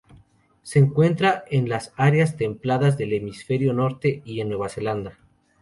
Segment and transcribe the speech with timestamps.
[0.63, 5.19] Se encuentran en las áreas templadas del hemisferio norte y en Nueva Zelanda.